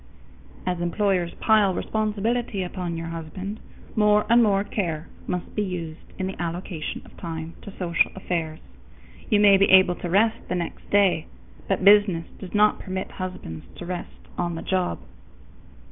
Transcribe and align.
_As 0.65 0.81
employers 0.81 1.35
pile 1.35 1.75
responsibility 1.75 2.63
upon 2.63 2.97
your 2.97 3.09
husband, 3.09 3.59
more 3.95 4.25
and 4.31 4.41
more 4.41 4.63
care 4.63 5.07
must 5.27 5.53
be 5.53 5.61
used 5.61 6.11
in 6.17 6.25
the 6.25 6.41
allocation 6.41 7.03
of 7.05 7.15
time 7.17 7.53
to 7.61 7.73
social 7.77 8.11
affairs. 8.15 8.59
You 9.29 9.39
may 9.39 9.57
be 9.57 9.69
able 9.69 9.93
to 9.97 10.09
rest 10.09 10.39
the 10.49 10.55
next 10.55 10.89
day, 10.89 11.27
but 11.67 11.83
business 11.85 12.25
does 12.39 12.55
not 12.55 12.79
permit 12.79 13.11
husbands 13.11 13.67
to 13.75 13.85
rest 13.85 14.27
on 14.39 14.55
the 14.55 14.63
job. 14.63 14.97